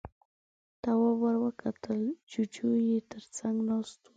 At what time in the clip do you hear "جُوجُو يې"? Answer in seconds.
2.31-2.97